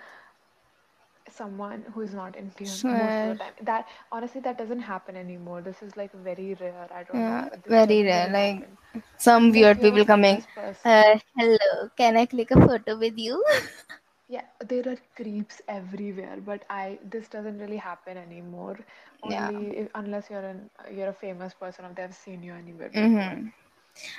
someone 1.30 1.84
who 1.94 2.02
is 2.02 2.14
not 2.14 2.36
Indian 2.36 2.86
most 2.92 3.24
of 3.24 3.30
the 3.30 3.36
time. 3.36 3.54
That 3.62 3.88
honestly, 4.12 4.42
that 4.42 4.58
doesn't 4.58 4.82
happen 4.82 5.16
anymore. 5.16 5.62
This 5.62 5.82
is 5.82 5.96
like 5.98 6.12
very 6.14 6.56
rare. 6.60 6.88
I 6.94 7.04
don't 7.04 7.26
know. 7.26 7.40
yeah, 7.40 7.50
This 7.64 7.78
very 7.78 8.04
rare. 8.04 8.30
really 8.30 8.32
Like 8.32 8.60
happen 8.60 8.78
some 9.18 9.52
weird 9.52 9.82
people 9.82 10.06
coming 10.06 10.44
uh, 10.86 11.18
hello 11.38 11.90
can 11.98 12.18
i 12.18 12.26
click 12.26 12.52
a 12.52 12.62
photo 12.68 12.98
with 12.98 13.18
you 13.18 13.44
Yeah, 14.32 14.46
there 14.62 14.88
are 14.90 14.98
creeps 15.16 15.62
everywhere, 15.68 16.40
but 16.42 16.66
I 16.70 17.00
this 17.04 17.30
doesn't 17.30 17.60
really 17.60 17.78
happen 17.78 18.18
anymore. 18.18 18.78
yeah 19.24 19.52
Only 19.52 19.78
if, 19.78 19.90
unless 19.96 20.30
you're 20.32 20.46
an 20.54 20.70
you're 20.92 21.10
a 21.10 21.14
famous 21.26 21.54
person 21.54 21.86
or 21.86 21.94
they've 21.94 22.16
seen 22.16 22.44
you 22.44 22.54
anywhere 22.54 22.90
before. 22.90 23.40
hmm 23.40 23.50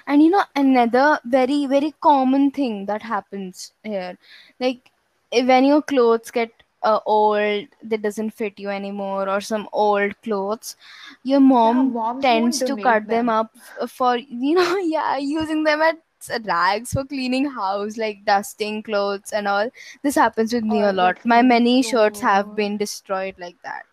and 0.06 0.22
you 0.22 0.30
know 0.30 0.42
another 0.56 1.18
very 1.24 1.66
very 1.66 1.92
common 2.00 2.50
thing 2.50 2.86
that 2.86 3.02
happens 3.02 3.72
here 3.82 4.16
like 4.60 4.90
if- 5.30 5.46
when 5.46 5.64
your 5.64 5.82
clothes 5.82 6.30
get 6.30 6.50
uh, 6.82 7.00
old 7.06 7.66
that 7.82 8.02
doesn't 8.02 8.30
fit 8.30 8.58
you 8.58 8.68
anymore 8.68 9.28
or 9.28 9.40
some 9.40 9.68
old 9.72 10.20
clothes 10.22 10.76
your 11.22 11.40
mom 11.40 11.92
won't 11.92 12.22
tends 12.22 12.62
to 12.62 12.76
cut 12.78 13.08
them 13.08 13.28
them. 13.28 13.30
up 13.30 13.50
for 13.88 14.16
you 14.16 14.54
know 14.54 14.76
yeah 14.96 15.16
using 15.16 15.64
them 15.64 15.80
as 16.30 16.40
uh, 16.40 16.42
rags 16.44 16.92
for 16.92 17.04
cleaning 17.04 17.50
house 17.50 17.96
like 17.96 18.24
dusting 18.24 18.82
clothes 18.82 19.32
and 19.32 19.48
all. 19.48 19.70
This 20.02 20.14
happens 20.14 20.52
with 20.52 20.64
me 20.64 20.82
Or 20.82 20.88
a 20.88 20.88
oh, 20.88 20.92
lot. 20.92 21.24
My 21.24 21.42
many 21.42 21.82
shirts 21.82 22.20
have 22.20 22.48
oh. 22.50 22.54
been 22.54 22.76
destroyed 22.76 23.34
like 23.38 23.62
that. 23.62 23.84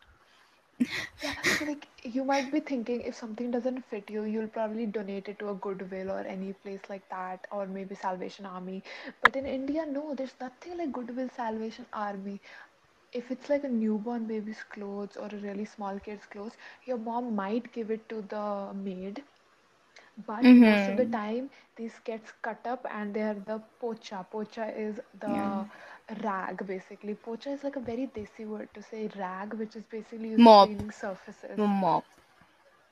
Yeah, 1.21 1.41
so 1.43 1.65
like 1.65 1.87
you 2.03 2.23
might 2.23 2.51
be 2.51 2.59
thinking 2.59 3.01
if 3.01 3.15
something 3.15 3.51
doesn't 3.51 3.81
fit 3.89 4.09
you, 4.09 4.23
you'll 4.23 4.47
probably 4.47 4.85
donate 4.85 5.27
it 5.27 5.39
to 5.39 5.49
a 5.49 5.55
Goodwill 5.55 6.11
or 6.11 6.21
any 6.21 6.53
place 6.53 6.81
like 6.89 7.07
that, 7.09 7.47
or 7.51 7.65
maybe 7.67 7.95
Salvation 7.95 8.45
Army. 8.45 8.83
But 9.21 9.35
in 9.35 9.45
India, 9.45 9.85
no, 9.85 10.13
there's 10.15 10.35
nothing 10.39 10.77
like 10.77 10.91
Goodwill 10.91 11.29
Salvation 11.35 11.85
Army. 11.93 12.39
If 13.13 13.31
it's 13.31 13.49
like 13.49 13.63
a 13.63 13.69
newborn 13.69 14.25
baby's 14.25 14.63
clothes 14.63 15.17
or 15.17 15.27
a 15.27 15.37
really 15.37 15.65
small 15.65 15.99
kid's 15.99 16.25
clothes, 16.25 16.53
your 16.85 16.97
mom 16.97 17.35
might 17.35 17.71
give 17.73 17.91
it 17.91 18.07
to 18.09 18.21
the 18.29 18.73
maid, 18.73 19.23
but 20.27 20.53
most 20.55 20.87
of 20.87 20.95
the 20.95 21.05
Mm-hmm. 21.05 21.15
time 21.15 21.49
this 21.75 21.99
gets 21.99 22.31
cut 22.41 22.65
up 22.65 22.85
and 22.91 23.13
they 23.13 23.21
are 23.21 23.35
the 23.51 23.61
pocha 23.81 24.25
pocha 24.31 24.67
is 24.85 24.99
Yeah. 25.25 25.25
the 25.25 25.65
rag 26.23 26.65
basically 26.67 27.15
pocha 27.15 27.53
is 27.53 27.63
like 27.63 27.75
a 27.75 27.85
very 27.91 28.07
desi 28.15 28.47
word 28.47 28.69
to 28.73 28.81
say 28.81 29.07
rag 29.17 29.53
which 29.53 29.75
is 29.75 29.85
basically 29.85 30.29
used 30.29 30.49
Mop. 30.49 30.69
cleaning 30.69 30.91
surfaces 30.91 31.61
Mop. 31.79 32.05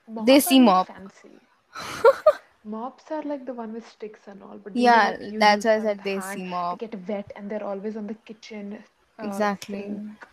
mop 0.08 0.30
Desi 0.30 0.60
mop. 0.62 0.88
fancy 0.88 1.42
mops 2.64 3.12
are 3.12 3.22
like 3.24 3.46
the 3.46 3.54
one 3.54 3.74
with 3.74 3.88
sticks 3.88 4.28
and 4.28 4.44
all 4.44 4.58
but 4.58 4.74
Yeah, 4.74 5.16
like 5.16 5.20
that's 5.40 5.66
why 5.66 5.76
I 5.76 5.80
said 5.82 6.04
desi 6.04 6.46
they 6.70 6.76
mop. 6.76 6.78
get 6.78 6.96
wet 7.08 7.32
and 7.36 7.50
they're 7.50 7.64
always 7.64 7.98
on 7.98 8.08
the 8.08 8.14
kitchen 8.16 8.84
uh, 9.20 9.46
Exactly. 9.46 9.70
sink 9.70 10.28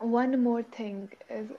One 0.00 0.42
more 0.42 0.62
thing 0.62 1.10
is 1.28 1.50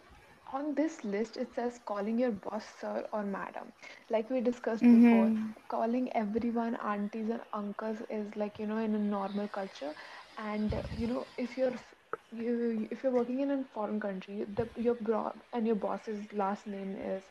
on 0.53 0.73
this 0.75 1.03
list 1.03 1.37
it 1.37 1.53
says 1.55 1.79
calling 1.85 2.17
your 2.19 2.31
boss 2.31 2.65
sir 2.79 3.05
or 3.11 3.23
madam. 3.23 3.71
Like 4.09 4.29
we 4.29 4.41
discussed 4.41 4.89
before, 4.89 5.31
Mm-hmm. 5.31 5.51
calling 5.69 6.11
everyone 6.13 6.75
aunties 6.77 7.29
and 7.29 7.41
uncles 7.53 8.01
is 8.09 8.35
like, 8.35 8.59
you 8.59 8.67
know, 8.67 8.77
in 8.77 8.95
a 8.95 8.99
normal 8.99 9.47
culture. 9.47 9.93
And 10.37 10.75
you 10.97 11.07
know, 11.07 11.27
if 11.37 11.57
you're 11.57 11.73
you 12.31 12.87
if 12.91 13.03
you're 13.03 13.11
working 13.11 13.39
in 13.41 13.51
a 13.51 13.63
foreign 13.73 13.99
country, 13.99 14.45
the 14.55 14.67
your 14.75 14.95
bro 14.95 15.33
and 15.53 15.65
your 15.67 15.75
boss's 15.75 16.25
last 16.33 16.67
name 16.67 16.95
is 16.95 17.23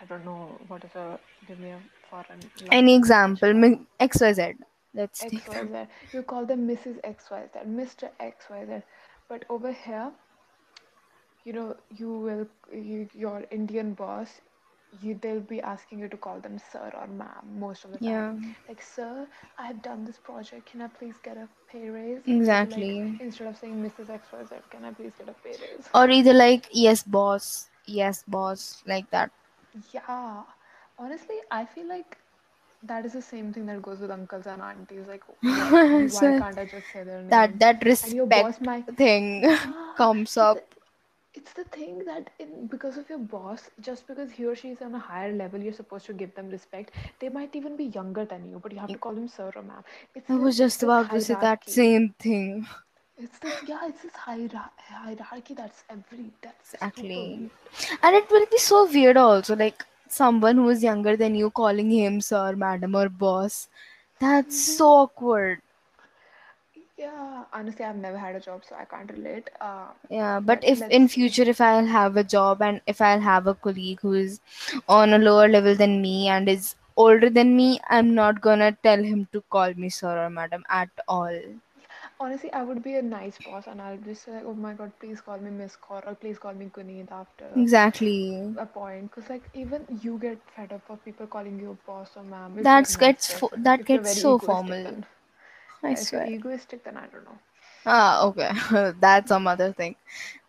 I 0.00 0.04
don't 0.06 0.24
know 0.24 0.60
what 0.68 0.84
is 0.84 0.94
a 0.96 1.18
give 1.46 1.58
me 1.60 1.70
a 1.70 1.80
foreign 2.10 2.50
Any 2.70 2.94
name 2.94 3.04
in 3.04 3.08
which 3.08 3.34
example? 3.50 3.84
XYZ. 4.00 4.56
Let's 4.94 5.24
take. 5.24 5.50
XYZ. 5.50 5.88
You 6.12 6.22
call 6.22 6.44
them 6.46 6.66
Mrs. 6.66 6.98
XYZ, 7.04 7.64
Mr. 7.66 8.10
XYZ. 8.20 8.82
But 9.28 9.44
over 9.48 9.72
here 9.72 10.12
you 11.46 11.54
know 11.54 11.76
you 12.00 12.10
will 12.26 12.46
you, 12.72 13.08
your 13.14 13.44
indian 13.58 13.94
boss 13.94 14.42
you 15.02 15.14
they'll 15.22 15.40
be 15.52 15.60
asking 15.62 16.00
you 16.00 16.08
to 16.08 16.18
call 16.26 16.40
them 16.40 16.58
sir 16.58 16.90
or 17.00 17.06
ma'am 17.08 17.52
most 17.64 17.84
of 17.84 17.92
the 17.92 18.00
time 18.00 18.26
Yeah, 18.26 18.38
like 18.68 18.82
sir 18.82 19.26
i 19.58 19.66
have 19.66 19.82
done 19.82 20.04
this 20.04 20.18
project 20.18 20.70
can 20.72 20.82
i 20.82 20.88
please 20.88 21.18
get 21.28 21.36
a 21.38 21.48
pay 21.72 21.88
raise 21.88 22.22
they'll 22.28 22.70
like 22.76 22.88
exactly. 22.88 23.20
instead 23.20 23.48
of 23.48 23.56
saying 23.56 23.82
mrs 23.82 24.10
xyz 24.20 24.70
can 24.70 24.84
i 24.84 24.92
please 24.92 25.14
get 25.18 25.28
a 25.28 25.34
pay 25.46 25.56
raise 25.66 25.90
Or 25.94 26.08
either 26.10 26.32
like, 26.34 26.68
yes, 26.72 27.02
boss. 27.02 27.70
Yes, 27.86 28.22
boss. 28.26 28.82
Like 28.86 29.10
that. 29.10 29.30
yeah 29.92 30.42
honestly 30.98 31.36
i 31.50 31.64
feel 31.64 31.88
like 31.88 32.18
that 32.82 33.04
is 33.06 33.12
the 33.14 33.22
same 33.22 33.52
thing 33.52 33.66
that 33.66 33.82
goes 33.82 34.00
with 34.00 34.10
uncles 34.10 34.46
and 34.46 34.62
aunties 34.62 35.06
like 35.08 35.24
why 36.16 36.32
so 36.32 36.40
can't 36.40 36.58
i 36.58 36.64
just 36.64 36.90
say 36.92 37.04
their 37.04 37.22
that 37.28 37.50
name 37.50 37.60
that 37.60 37.84
and 38.02 38.14
your 38.14 38.26
boss 38.26 38.60
respect 38.60 38.90
thing 38.96 39.44
comes 39.96 40.36
up. 40.36 40.60
It's 41.36 41.52
the 41.52 41.64
thing 41.64 41.98
that 42.06 42.30
in 42.38 42.66
because 42.66 42.96
of 42.96 43.08
your 43.10 43.18
boss 43.18 43.70
just 43.80 44.06
because 44.06 44.30
he 44.30 44.46
or 44.46 44.56
she 44.56 44.70
is 44.70 44.82
on 44.82 44.94
a 44.94 44.98
higher 44.98 45.32
level 45.32 45.60
you're 45.60 45.78
supposed 45.80 46.06
to 46.06 46.12
give 46.12 46.34
them 46.34 46.48
respect 46.48 46.92
they 47.20 47.28
might 47.28 47.54
even 47.54 47.76
be 47.76 47.84
younger 47.98 48.24
than 48.24 48.48
you 48.50 48.60
but 48.62 48.72
you 48.72 48.78
have 48.78 48.88
to 48.88 48.98
call 48.98 49.14
them 49.14 49.28
sir 49.28 49.50
or 49.54 49.62
ma'am 49.62 49.84
it's 50.14 50.30
I 50.30 50.34
was 50.34 50.56
just 50.56 50.82
about 50.82 51.10
to 51.10 51.20
say 51.20 51.36
that 51.40 51.68
same 51.68 52.14
thing. 52.18 52.66
it's 53.18 53.38
this 53.38 53.54
yeah 53.66 53.86
it's 53.88 54.02
this 54.02 54.12
hierar- 54.12 54.70
hierarchy 54.78 55.54
that's 55.54 55.84
every 55.90 56.30
that's 56.42 56.66
Exactly. 56.74 57.50
And 58.02 58.16
it 58.16 58.30
will 58.30 58.46
be 58.50 58.58
so 58.58 58.86
weird 58.90 59.16
also, 59.16 59.56
like 59.56 59.84
someone 60.08 60.56
who 60.56 60.68
is 60.70 60.82
younger 60.82 61.16
than 61.16 61.34
you 61.34 61.50
calling 61.50 61.90
him 61.90 62.20
sir, 62.20 62.54
madam, 62.56 62.94
or 62.94 63.08
boss. 63.08 63.68
That's 64.20 64.56
mm-hmm. 64.56 64.76
so 64.76 64.88
awkward. 64.88 65.60
Yeah 66.96 67.44
honestly 67.52 67.84
i've 67.84 67.96
never 67.96 68.18
had 68.18 68.34
a 68.36 68.40
job 68.40 68.62
so 68.64 68.74
i 68.76 68.84
can't 68.84 69.10
relate 69.12 69.50
uh 69.60 69.88
Yeah, 70.10 70.40
but 70.40 70.62
if 70.64 70.82
in 70.90 71.08
future 71.08 71.42
if 71.44 71.60
I'll 71.60 71.86
have 71.86 72.16
a 72.16 72.24
job 72.24 72.60
and 72.62 72.80
if 72.86 73.00
I'll 73.00 73.20
have 73.20 73.46
a 73.46 73.54
colleague 73.54 74.00
who 74.00 74.12
is 74.14 74.40
on 74.88 75.12
a 75.12 75.18
lower 75.18 75.48
level 75.48 75.74
than 75.76 76.00
me 76.02 76.28
and 76.28 76.48
is 76.48 76.74
older 76.96 77.30
than 77.30 77.56
me, 77.56 77.80
I'm 77.88 78.14
not 78.14 78.40
gonna 78.40 78.72
tell 78.82 79.02
him 79.02 79.28
to 79.32 79.42
call 79.42 79.74
me 79.74 79.88
sir 79.90 80.24
or 80.26 80.30
madam 80.30 80.64
at 80.68 80.90
all. 81.08 81.40
honestly 82.20 82.52
i 82.52 82.62
would 82.62 82.82
be 82.82 82.94
a 82.96 83.02
nice 83.02 83.38
boss 83.44 83.66
and 83.66 83.80
i'll 83.82 83.96
just 84.06 84.24
say 84.24 84.32
like, 84.32 84.44
oh 84.44 84.54
my 84.54 84.72
god 84.74 84.92
please 85.00 85.20
call 85.20 85.38
me 85.38 85.50
miss 85.50 85.76
Kaur 85.86 86.02
or 86.06 86.14
please 86.14 86.38
call 86.38 86.54
me 86.54 86.66
Guneet 86.76 87.10
after 87.12 87.48
Exactly. 87.56 88.54
a 88.58 88.66
point 88.66 89.10
because 89.10 89.28
like 89.30 89.42
even 89.54 89.84
you 90.02 90.18
get 90.18 90.38
fed 90.56 90.72
up 90.72 90.90
of 90.90 91.04
people 91.04 91.26
calling 91.26 91.58
you 91.60 91.76
boss 91.86 92.16
or 92.16 92.22
ma'am 92.24 92.56
That 92.62 92.96
gets 92.98 93.28
fo- 93.32 93.50
that 93.56 93.84
gets 93.84 94.10
so 94.10 94.38
formal. 94.38 95.04
I 95.82 95.90
if 95.92 95.98
swear. 96.00 96.26
egoistic 96.26 96.84
then 96.84 96.96
i 96.96 97.06
don't 97.06 97.24
know 97.24 97.38
Ah, 97.88 98.24
okay. 98.26 98.50
That's 99.00 99.28
some 99.28 99.46
other 99.46 99.72
thing. 99.72 99.94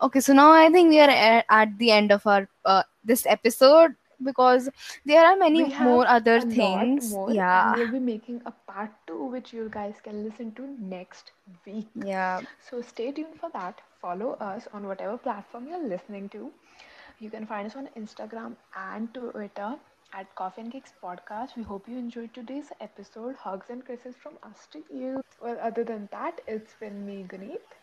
Okay, 0.01 0.19
so 0.21 0.33
now 0.33 0.51
I 0.51 0.71
think 0.71 0.89
we 0.89 0.99
are 0.99 1.07
at, 1.09 1.45
at 1.49 1.77
the 1.77 1.91
end 1.91 2.11
of 2.11 2.25
our 2.25 2.47
uh, 2.65 2.81
this 3.05 3.27
episode 3.27 3.93
because 4.23 4.69
there 5.05 5.23
are 5.23 5.35
many 5.35 5.63
more 5.79 6.07
other 6.07 6.41
things. 6.41 7.11
more 7.11 7.31
Yeah. 7.31 7.75
we'll 7.75 7.91
be 7.91 7.99
making 7.99 8.41
a 8.47 8.53
part 8.71 8.89
two 9.05 9.25
which 9.25 9.53
you 9.53 9.69
guys 9.69 9.93
can 10.03 10.23
listen 10.23 10.51
to 10.53 10.65
next 10.79 11.31
week 11.67 11.85
Yeah. 11.93 12.41
so 12.69 12.81
stay 12.81 13.11
tuned 13.11 13.39
for 13.39 13.51
that 13.53 13.81
follow 14.01 14.31
us 14.49 14.67
on 14.73 14.87
whatever 14.87 15.17
platform 15.19 15.67
you're 15.67 15.87
listening 15.87 16.29
to 16.29 16.51
you 17.19 17.29
can 17.29 17.45
find 17.45 17.67
us 17.67 17.75
on 17.75 17.89
instagram 17.95 18.55
and 18.87 19.13
twitter 19.13 19.75
at 20.13 20.33
coffee 20.35 20.61
and 20.61 20.71
cakes 20.71 20.93
podcast 21.03 21.55
we 21.55 21.63
hope 21.63 21.87
you 21.87 21.97
enjoyed 21.97 22.33
today's 22.33 22.71
episode 22.81 23.35
hugs 23.35 23.69
and 23.69 23.85
kisses 23.85 24.15
from 24.15 24.37
us 24.43 24.67
to 24.71 24.83
you 24.91 25.21
well 25.41 25.57
other 25.61 25.83
than 25.83 26.07
that 26.11 26.41
it's 26.47 26.75
been 26.79 27.05
me 27.05 27.25
Guneet 27.27 27.77